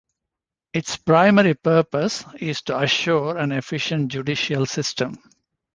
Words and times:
Its 0.73 0.97
primary 0.97 1.53
purpose 1.53 2.25
is 2.39 2.63
to 2.63 2.79
assure 2.79 3.37
an 3.37 3.51
efficient 3.51 4.07
judicial 4.07 4.65
system. 4.65 5.15